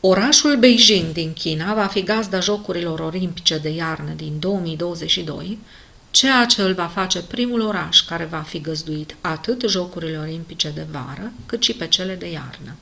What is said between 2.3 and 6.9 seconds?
jocurilor olimpice de iarnă din 2022 ceea ce îl va